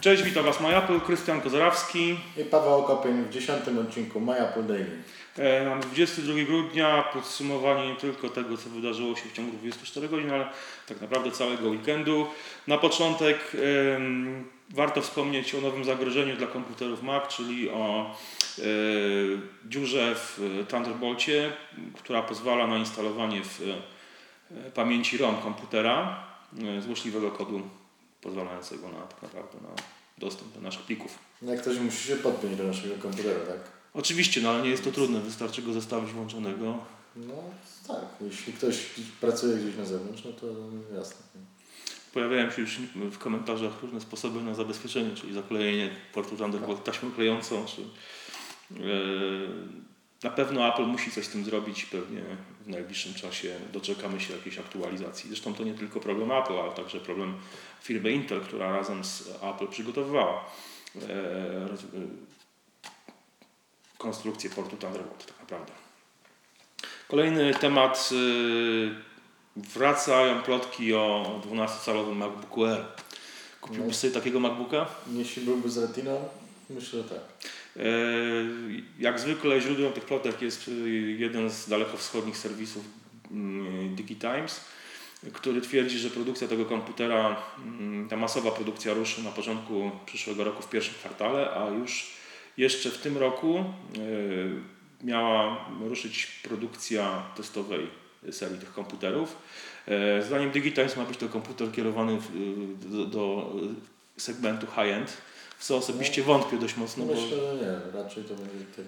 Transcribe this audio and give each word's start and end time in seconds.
Cześć, 0.00 0.22
witam 0.22 0.44
Was 0.44 0.60
MyApple, 0.60 1.00
Krystian 1.00 1.40
Kozarawski. 1.40 2.18
I 2.36 2.44
Paweł 2.44 2.74
Okopień 2.74 3.24
w 3.24 3.30
dziesiątym 3.30 3.78
odcinku 3.78 4.20
MyApple 4.20 4.62
Daily. 4.62 5.02
E, 5.38 5.68
Mamy 5.68 5.82
22 5.82 6.34
grudnia, 6.44 7.02
podsumowanie 7.12 7.88
nie 7.88 7.96
tylko 7.96 8.28
tego, 8.28 8.56
co 8.56 8.70
wydarzyło 8.70 9.16
się 9.16 9.28
w 9.28 9.32
ciągu 9.32 9.56
24 9.56 10.08
godzin, 10.08 10.30
ale 10.30 10.48
tak 10.88 11.00
naprawdę 11.00 11.30
całego 11.30 11.68
weekendu. 11.68 12.26
Na 12.66 12.78
początek 12.78 13.56
warto 14.70 15.02
wspomnieć 15.02 15.54
o 15.54 15.60
nowym 15.60 15.84
zagrożeniu 15.84 16.36
dla 16.36 16.46
komputerów 16.46 17.02
Mac, 17.02 17.28
czyli 17.28 17.70
o 17.70 18.14
e, 18.58 18.62
dziurze 19.64 20.14
w 20.14 20.64
Thunderbolcie, 20.68 21.52
która 21.98 22.22
pozwala 22.22 22.66
na 22.66 22.76
instalowanie 22.76 23.42
w 23.42 23.60
e, 24.50 24.70
pamięci 24.70 25.18
ROM 25.18 25.36
komputera 25.36 26.24
złośliwego 26.80 27.30
kodu 27.30 27.62
pozwalającego 28.22 28.88
na 28.88 29.00
tak 29.00 29.22
naprawdę 29.22 29.58
na 29.62 29.68
dostęp 30.18 30.52
do 30.52 30.60
naszych 30.60 30.82
plików. 30.82 31.18
Jak 31.42 31.60
ktoś 31.60 31.78
musi 31.78 32.08
się 32.08 32.16
podpiąć 32.16 32.56
do 32.56 32.64
naszego 32.64 32.94
komputera, 32.94 33.40
tak? 33.40 33.58
Oczywiście, 33.94 34.40
no 34.40 34.50
ale 34.50 34.62
nie 34.62 34.70
jest 34.70 34.84
to 34.84 34.92
trudne, 34.92 35.20
wystarczy 35.20 35.62
go 35.62 35.72
zostawić 35.72 36.12
włączonego. 36.12 36.78
No 37.16 37.34
tak, 37.88 38.04
jeśli 38.20 38.52
ktoś 38.52 38.76
pracuje 39.20 39.56
gdzieś 39.56 39.76
na 39.76 39.84
zewnątrz, 39.84 40.24
no 40.24 40.32
to 40.32 40.46
jasne. 40.98 41.16
Pojawiają 42.12 42.50
się 42.50 42.62
już 42.62 42.78
w 43.12 43.18
komentarzach 43.18 43.82
różne 43.82 44.00
sposoby 44.00 44.40
na 44.40 44.54
zabezpieczenie, 44.54 45.16
czyli 45.16 45.34
zaklejenie 45.34 45.90
portu 46.12 46.36
Thunderbolt 46.36 46.84
taśmą 46.84 47.10
klejącą, 47.10 47.64
czy 47.66 47.80
yy, 48.80 49.48
na 50.22 50.30
pewno 50.30 50.68
Apple 50.74 50.82
musi 50.86 51.10
coś 51.10 51.24
z 51.26 51.28
tym 51.28 51.44
zrobić, 51.44 51.84
pewnie 51.84 52.22
w 52.60 52.68
najbliższym 52.68 53.14
czasie 53.14 53.54
doczekamy 53.72 54.20
się 54.20 54.32
jakiejś 54.36 54.58
aktualizacji. 54.58 55.28
Zresztą 55.28 55.54
to 55.54 55.64
nie 55.64 55.74
tylko 55.74 56.00
problem 56.00 56.32
Apple, 56.32 56.58
ale 56.58 56.72
także 56.72 57.00
problem 57.00 57.34
firmy 57.82 58.10
Intel, 58.12 58.40
która 58.40 58.72
razem 58.72 59.04
z 59.04 59.28
Apple 59.42 59.68
przygotowywała 59.68 60.44
roz- 61.68 61.82
yy, 61.92 62.08
konstrukcję 63.98 64.50
portu 64.50 64.76
Thunderbolt 64.76 65.26
tak 65.26 65.40
naprawdę. 65.40 65.72
Kolejny 67.08 67.54
temat. 67.54 68.10
Yy, 68.12 68.94
wracają 69.56 70.42
plotki 70.42 70.94
o 70.94 71.40
12-calowym 71.46 72.14
MacBooku 72.16 72.64
Air. 72.64 72.84
Kupiłbyś 73.60 73.88
No. 73.88 73.94
sobie 74.00 74.12
takiego 74.12 74.40
MacBooka? 74.40 74.86
Jeśli 75.12 75.42
byłby 75.44 75.70
z 75.70 75.78
Retiną, 75.78 76.28
myślę, 76.70 77.02
że 77.02 77.08
tak. 77.08 77.18
Yy, 77.78 78.82
Jak 78.98 79.20
zwykle 79.20 79.60
źródłem 79.60 79.92
tych 79.92 80.04
plotek 80.04 80.42
jest 80.42 80.68
yy, 80.68 80.90
jeden 81.12 81.50
z 81.50 81.68
dalekowschodnich 81.68 82.36
serwisów 82.36 82.84
yy, 83.30 83.88
DigiTimes, 83.88 84.64
który 85.32 85.60
twierdzi, 85.60 85.98
że 85.98 86.10
produkcja 86.10 86.48
tego 86.48 86.64
komputera, 86.64 87.36
yy, 88.02 88.08
ta 88.08 88.16
masowa 88.16 88.50
produkcja 88.50 88.94
ruszy 88.94 89.22
na 89.22 89.30
początku 89.30 89.90
przyszłego 90.06 90.44
roku 90.44 90.62
w 90.62 90.70
pierwszym 90.70 90.94
kwartale, 90.94 91.50
a 91.50 91.70
już 91.70 92.10
jeszcze 92.56 92.90
w 92.90 92.98
tym 92.98 93.18
roku 93.18 93.64
yy, 93.96 94.60
miała 95.04 95.64
ruszyć 95.80 96.26
produkcja 96.26 97.22
testowej 97.36 97.86
serii 98.30 98.58
tych 98.58 98.72
komputerów. 98.72 99.36
Yy, 99.86 100.22
Zdaniem 100.22 100.50
DigiTimes 100.50 100.96
ma 100.96 101.04
być 101.04 101.16
to 101.16 101.28
komputer 101.28 101.72
kierowany 101.72 102.18
do 103.10 103.52
segmentu 104.16 104.66
high-end, 104.66 105.16
w 105.58 105.64
co 105.64 105.76
osobiście 105.76 106.22
wątpię 106.22 106.56
dość 106.56 106.76
mocno, 106.76 107.04
bo 107.04 107.14
myślę, 107.14 107.28
że 107.28 107.54
nie. 107.54 108.00
Raczej 108.02 108.24
to 108.24 108.34
będzie 108.34 108.64
tak. 108.76 108.84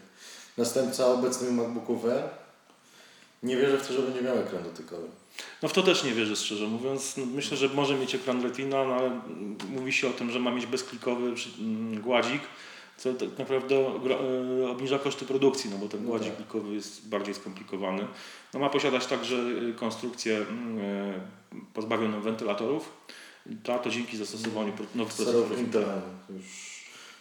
Następca 0.59 1.07
obecnych 1.07 1.53
MacBooków 1.53 2.05
Air. 2.05 2.25
Nie 3.43 3.57
wierzę 3.57 3.79
w 3.79 3.87
to, 3.89 3.93
że 3.93 4.03
będzie 4.03 4.23
miał 4.23 4.39
ekran 4.39 4.63
dotykowy. 4.63 5.07
No 5.63 5.69
w 5.69 5.73
to 5.73 5.83
też 5.83 6.05
nie 6.05 6.13
wierzę 6.13 6.37
szczerze 6.37 6.67
mówiąc. 6.67 7.17
No, 7.17 7.27
Myślę, 7.27 7.57
że 7.57 7.69
może 7.69 7.95
mieć 7.95 8.15
ekran 8.15 8.43
Retina, 8.43 8.85
no 8.85 8.95
ale 8.95 9.21
mówi 9.69 9.93
się 9.93 10.09
o 10.09 10.13
tym, 10.13 10.31
że 10.31 10.39
ma 10.39 10.51
mieć 10.51 10.67
bezklikowy 10.67 11.35
mm, 11.61 12.01
gładzik, 12.01 12.43
co 12.97 13.15
tak 13.15 13.39
naprawdę 13.39 13.77
e, 13.77 14.71
obniża 14.71 14.99
koszty 14.99 15.25
produkcji, 15.25 15.71
no 15.71 15.79
bo 15.79 15.89
ten 15.89 16.03
No 16.03 16.09
gładzik 16.09 16.29
tak. 16.29 16.37
klikowy 16.37 16.75
jest 16.75 17.09
bardziej 17.09 17.35
skomplikowany. 17.35 18.07
No 18.55 18.61
ma 18.61 18.71
posiadać 18.71 19.07
także 19.07 19.37
e, 19.37 19.73
konstrukcję 19.73 20.37
mm, 20.37 20.79
e, 20.79 21.21
pozbawioną 21.75 22.21
wentylatorów. 22.21 22.93
Ta 23.65 23.79
to 23.79 23.91
dzięki 23.91 24.17
zastosowaniu 24.17 24.73
nowych 24.95 25.15
procesorów 25.15 25.59
Intel 25.59 25.85
już 26.31 26.45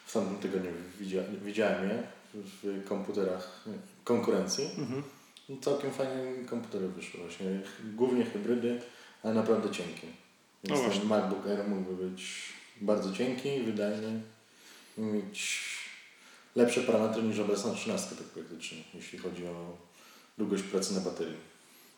w 0.06 0.14
tamtym 0.14 0.38
tygodniu 0.38 0.72
widzia, 1.00 1.22
widziałem 1.46 1.90
je 1.90 2.04
w 2.34 2.86
komputerach 2.88 3.66
konkurencji. 4.04 4.66
Mhm. 4.78 5.04
No, 5.50 5.56
Całkiem 5.62 5.92
fajnie 5.92 6.46
komputery 6.50 6.88
wyszły 6.88 7.20
właśnie. 7.20 7.46
Głównie 7.96 8.26
hybrydy, 8.26 8.82
ale 9.24 9.34
naprawdę 9.34 9.70
cienkie. 9.70 10.08
No 10.64 10.70
Więc 10.70 10.82
właśnie. 10.82 11.00
ten 11.00 11.10
MacBook 11.10 11.48
Air 11.48 11.68
mógłby 11.68 12.10
być 12.10 12.54
bardzo 12.82 13.14
cienki, 13.14 13.64
wydajny 13.64 14.22
i 14.98 15.02
mieć 15.02 15.60
lepsze 16.56 16.82
parametry 16.82 17.24
niż 17.24 17.40
obecna 17.40 17.74
13 17.74 18.16
tak 18.16 18.28
praktycznie, 18.28 18.78
jeśli 18.94 19.20
chodzi 19.20 19.48
o 19.48 19.78
długość 20.38 20.64
pracy 20.64 20.94
na 20.94 21.00
baterii. 21.00 21.38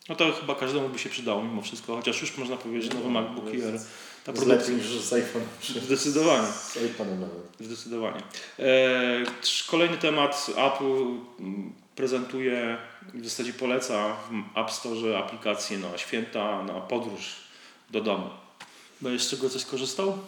No 0.08 0.14
to 0.14 0.32
chyba 0.32 0.54
każdemu 0.54 0.88
by 0.88 0.98
się 0.98 1.10
przydało 1.10 1.42
mimo 1.42 1.62
wszystko, 1.62 1.96
chociaż 1.96 2.20
już 2.20 2.38
można 2.38 2.56
powiedzieć, 2.56 2.92
że 2.92 2.98
nowy 2.98 3.10
MacBook 3.10 3.46
Air, 3.46 3.80
ta 4.24 4.32
produkcja 4.32 4.74
lepiej 4.74 4.74
niż 4.76 4.86
z 5.00 5.84
zdecydowanie. 5.84 6.46
Z 6.52 6.76
iPhone'em 6.76 7.18
nawet. 7.20 7.42
Zdecydowanie. 7.60 8.22
E, 8.58 9.24
trz- 9.42 9.70
kolejny 9.70 9.96
temat. 9.98 10.46
Apple 10.56 10.84
mm, 11.40 11.72
prezentuje, 11.96 12.76
w 13.14 13.24
zasadzie 13.24 13.52
poleca 13.52 14.16
w 14.54 14.58
App 14.58 14.70
Store 14.70 15.18
aplikacje 15.18 15.78
na 15.78 15.98
święta, 15.98 16.62
na 16.62 16.80
podróż 16.80 17.34
do 17.90 18.00
domu. 18.00 18.30
Będziesz 19.00 19.26
z 19.26 19.30
czego 19.30 19.48
coś 19.50 19.64
korzystał? 19.64 20.18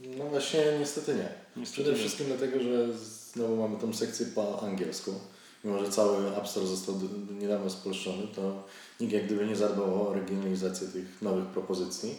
No 0.00 0.24
właśnie 0.24 0.60
niestety 0.80 1.14
nie. 1.14 1.28
Niestety 1.56 1.82
Przede 1.82 1.90
nie. 1.92 1.98
wszystkim 1.98 2.26
dlatego, 2.26 2.60
że 2.62 2.98
znowu 2.98 3.56
mamy 3.56 3.78
tą 3.80 3.94
sekcję 3.94 4.26
po 4.26 4.62
angielsku. 4.62 5.20
Mimo, 5.64 5.78
że 5.84 5.90
cały 5.90 6.36
App 6.36 6.48
Store 6.48 6.66
został 6.66 6.94
niedawno 7.40 7.70
spolszczony, 7.70 8.22
to 8.36 8.62
nikt 9.00 9.12
jak 9.12 9.26
gdyby 9.26 9.46
nie 9.46 9.56
zadbał 9.56 10.08
o 10.08 10.14
regionalizację 10.14 10.88
tych 10.88 11.22
nowych 11.22 11.44
propozycji. 11.44 12.14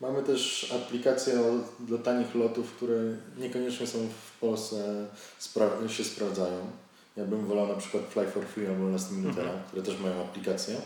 Mamy 0.00 0.22
też 0.22 0.72
aplikacje 0.72 1.34
dla 1.80 1.98
tanich 1.98 2.34
lotów, 2.34 2.72
które 2.72 2.96
niekoniecznie 3.38 3.86
są 3.86 3.98
w 3.98 4.40
Polsce 4.40 5.06
spra- 5.40 5.88
się 5.88 6.04
sprawdzają. 6.04 6.70
Ja 7.16 7.24
bym 7.24 7.46
wolał 7.46 7.68
na 7.68 7.74
przykład 7.74 8.02
Fly 8.10 8.26
for 8.26 8.46
Free 8.46 8.66
albo 8.66 8.88
Last 8.88 9.12
Minutera, 9.12 9.50
które 9.68 9.82
też 9.82 10.00
mają 10.00 10.22
aplikację. 10.22 10.76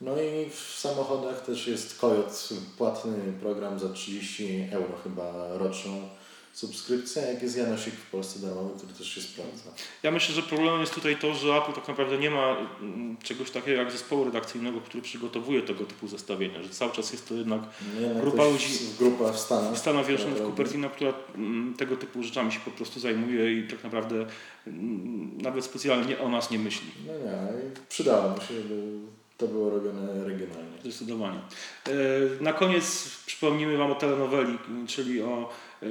No 0.00 0.20
i 0.22 0.50
w 0.50 0.78
samochodach 0.78 1.44
też 1.46 1.66
jest 1.66 1.98
Kojot, 1.98 2.48
płatny 2.78 3.12
program 3.40 3.78
za 3.78 3.88
30 3.88 4.68
euro 4.72 4.92
chyba 5.04 5.58
roczną 5.58 6.08
subskrypcję, 6.52 7.22
jak 7.22 7.42
jest 7.42 7.56
Janosik 7.56 7.94
w 7.94 8.10
Polsce 8.10 8.38
darmowy, 8.38 8.78
który 8.78 8.92
też 8.94 9.14
się 9.14 9.20
sprawdza. 9.20 9.70
Ja 10.02 10.10
myślę, 10.10 10.34
że 10.34 10.42
problemem 10.42 10.80
jest 10.80 10.94
tutaj 10.94 11.16
to, 11.18 11.34
że 11.34 11.54
Apple 11.56 11.72
tak 11.72 11.88
naprawdę 11.88 12.18
nie 12.18 12.30
ma 12.30 12.56
mm, 12.80 13.16
czegoś 13.22 13.50
takiego 13.50 13.82
jak 13.82 13.92
zespołu 13.92 14.24
redakcyjnego, 14.24 14.80
który 14.80 15.02
przygotowuje 15.02 15.62
tego 15.62 15.84
typu 15.84 16.08
zestawienia, 16.08 16.62
że 16.62 16.68
cały 16.68 16.92
czas 16.92 17.12
jest 17.12 17.28
to 17.28 17.34
jednak 17.34 17.60
Nie, 18.00 18.06
no 18.14 18.20
Grupa 18.20 18.44
ludzi- 18.44 18.74
z- 18.74 18.96
Grupa 18.98 19.32
w 19.32 19.38
Stanach. 19.40 19.78
Stana 19.78 20.04
Zjednoczonych 20.04 20.34
która 20.34 20.48
robi- 20.48 20.56
Cupertino, 20.56 20.90
która 20.90 21.12
mm, 21.34 21.74
tego 21.78 21.96
typu 21.96 22.22
rzeczami 22.22 22.52
się 22.52 22.60
po 22.60 22.70
prostu 22.70 23.00
zajmuje 23.00 23.58
i 23.58 23.68
tak 23.68 23.84
naprawdę 23.84 24.26
mm, 24.66 25.38
nawet 25.42 25.64
specjalnie 25.64 26.18
o 26.18 26.28
nas 26.28 26.50
nie 26.50 26.58
myśli. 26.58 26.86
No 27.06 27.12
nie, 27.12 27.62
i 27.68 27.70
przydało 27.88 28.30
mi 28.34 28.40
się, 28.40 28.54
żeby 28.62 28.98
to 29.40 29.46
było 29.46 29.70
robione 29.70 30.24
regionalnie. 30.24 30.78
Zdecydowanie. 30.82 31.38
E, 31.86 31.90
Na 32.42 32.52
koniec 32.52 33.08
przypomnimy 33.26 33.76
Wam 33.76 33.90
o 33.92 33.94
telenoweli, 33.94 34.58
czyli 34.86 35.22
o 35.22 35.50
e, 35.82 35.86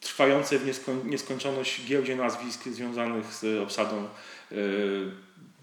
trwającej 0.00 0.58
w 0.58 0.66
nieskoń, 0.66 1.00
nieskończoność 1.04 1.86
giełdzie 1.86 2.16
nazwisk 2.16 2.68
związanych 2.68 3.34
z 3.34 3.62
obsadą 3.62 3.96
e, 3.96 4.56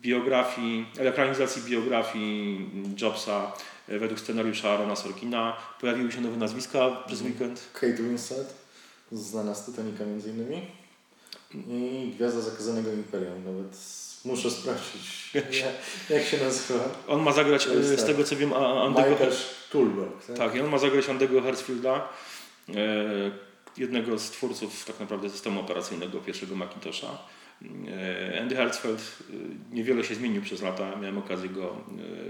biografii, 0.01 0.85
ekranizacji 0.99 1.61
biografii 1.61 2.69
Jobsa 3.01 3.51
według 3.87 4.19
scenariusza 4.19 4.71
Arona 4.71 4.95
Sorkina. 4.95 5.57
Pojawiły 5.81 6.11
się 6.11 6.21
nowe 6.21 6.37
nazwiska 6.37 6.91
przez 7.07 7.21
weekend. 7.21 7.69
Kate 7.73 7.93
Winslet, 8.03 8.53
znana 9.11 9.55
z 9.55 9.65
Titanica 9.65 10.05
między 10.05 10.29
innymi. 10.29 10.61
I 11.67 12.11
Gwiazda 12.15 12.41
Zakazanego 12.41 12.91
Imperium. 12.91 13.43
Nawet 13.45 13.77
muszę 14.25 14.51
sprawdzić, 14.51 15.33
jak, 15.33 15.45
jak 16.09 16.25
się 16.25 16.37
nazywa. 16.37 16.79
On 17.07 17.21
ma 17.21 17.31
zagrać, 17.31 17.67
e, 17.67 17.83
z 17.83 17.95
tak. 17.95 18.05
tego 18.05 18.23
co 18.23 18.35
wiem, 18.35 18.53
Andego, 18.53 19.17
Tulberg. 19.71 20.25
Tak? 20.27 20.37
Tak, 20.37 20.55
i 20.55 20.61
on 20.61 20.69
ma 20.69 20.77
zagrać 20.77 21.09
Andego 21.09 21.41
Hertzfielda, 21.41 22.09
e, 22.69 22.73
jednego 23.77 24.19
z 24.19 24.31
twórców 24.31 24.85
tak 24.85 24.99
naprawdę 24.99 25.29
systemu 25.29 25.59
operacyjnego 25.59 26.19
pierwszego 26.19 26.55
Macintosha. 26.55 27.17
E, 27.87 28.41
Andy 28.41 28.55
Hertzfeld 28.55 29.17
niewiele 29.71 30.03
się 30.03 30.15
zmienił 30.15 30.41
przez 30.41 30.61
lata. 30.61 30.95
Miałem 30.95 31.17
okazję 31.17 31.49
go 31.49 31.77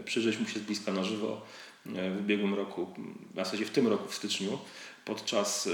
przyjrzeć 0.05 0.39
mu 0.39 0.47
się 0.47 0.59
z 0.59 0.63
bliska 0.63 0.91
na 0.91 1.03
żywo 1.03 1.41
w 1.85 2.19
ubiegłym 2.19 2.53
roku, 2.53 2.93
w 3.31 3.35
zasadzie 3.35 3.65
w 3.65 3.69
tym 3.69 3.87
roku 3.87 4.07
w 4.07 4.15
styczniu, 4.15 4.59
podczas 5.05 5.69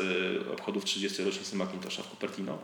obchodów 0.53 0.85
30. 0.85 1.23
rocznicy 1.23 1.55
Macintosha 1.55 2.03
w 2.03 2.07
Cupertino. 2.07 2.57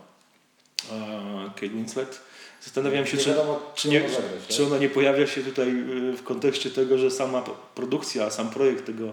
Kate 1.54 1.68
Winslet 1.68 2.20
Zastanawiam 2.60 3.06
się, 3.06 3.16
nie 3.16 3.22
czy, 3.22 3.28
wiadomo, 3.28 3.72
czy, 3.74 3.88
nie, 3.88 4.00
tak? 4.00 4.10
czy 4.48 4.66
ona 4.66 4.78
nie 4.78 4.88
pojawia 4.88 5.26
się 5.26 5.42
tutaj 5.42 5.68
y, 5.68 6.16
w 6.16 6.22
kontekście 6.22 6.70
tego, 6.70 6.98
że 6.98 7.10
sama 7.10 7.44
produkcja, 7.74 8.30
sam 8.30 8.50
projekt 8.50 8.86
tego, 8.86 9.12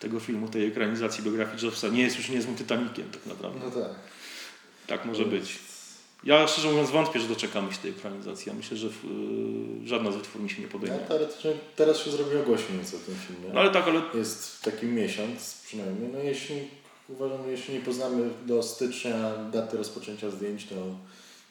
tego 0.00 0.20
filmu, 0.20 0.48
tej 0.48 0.66
ekranizacji 0.66 1.24
biografii 1.24 1.64
Jobsa 1.66 1.88
nie 1.88 2.02
jest 2.02 2.16
już 2.16 2.28
niezłym 2.28 2.56
Titanikiem 2.56 3.10
tak 3.10 3.26
naprawdę. 3.26 3.60
No 3.64 3.70
tak. 3.70 3.94
Tak 4.86 5.04
może 5.04 5.24
być. 5.24 5.58
Ja 6.24 6.46
szczerze 6.48 6.68
mówiąc 6.68 6.90
wątpię, 6.90 7.20
że 7.20 7.28
doczekamy 7.28 7.72
się 7.72 7.78
tej 7.78 7.90
ekranizacji. 7.90 8.48
Ja 8.48 8.54
myślę, 8.54 8.76
że 8.76 8.86
y, 8.86 8.90
żadna 9.84 10.12
z 10.12 10.16
wytwórni 10.16 10.50
się 10.50 10.58
nie 10.60 10.66
No, 10.66 10.72
podejmie. 10.72 10.98
teoretycznie 10.98 11.52
teraz 11.76 11.98
się 11.98 12.10
zrobiło 12.10 12.42
głośno 12.42 12.76
nieco 12.76 12.96
o 12.96 13.00
tym 13.00 13.14
filmie. 13.28 13.54
No 13.54 13.60
ale 13.60 13.70
tak, 13.70 13.88
ale 13.88 14.02
Jest 14.14 14.62
taki 14.62 14.86
miesiąc 14.86 15.62
przynajmniej. 15.66 16.10
No 16.12 16.18
jeśli 16.18 16.68
uważam, 17.08 17.50
jeśli 17.50 17.74
nie 17.74 17.80
poznamy 17.80 18.30
do 18.46 18.62
stycznia 18.62 19.36
daty 19.52 19.76
rozpoczęcia 19.76 20.30
zdjęć, 20.30 20.66
to 20.66 20.74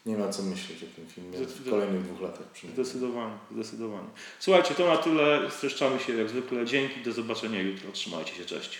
nie 0.06 0.18
ma 0.18 0.30
co 0.30 0.44
myśleć 0.44 0.84
o 0.84 0.96
tym 0.96 1.08
filmie 1.08 1.48
w 1.48 1.70
kolejnych 1.70 2.04
dwóch 2.04 2.22
latach 2.22 2.48
przynajmniej. 2.48 2.86
zdecydowanie, 2.86 3.34
zdecydowanie. 3.52 4.08
Słuchajcie, 4.40 4.76
to 4.76 4.88
na 4.88 4.98
tyle. 4.98 5.52
Streszczamy 5.52 6.00
się 6.00 6.18
jak 6.18 6.30
zwykle. 6.30 6.66
Dzięki, 6.66 7.02
do 7.02 7.12
zobaczenia 7.12 7.62
jutro. 7.62 7.92
Trzymajcie 7.92 8.36
się, 8.36 8.46
cześć. 8.46 8.78